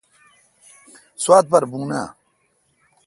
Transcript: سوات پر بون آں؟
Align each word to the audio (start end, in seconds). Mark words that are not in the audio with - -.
سوات 1.23 1.45
پر 1.51 1.63
بون 1.71 1.89
آں؟ 1.99 2.07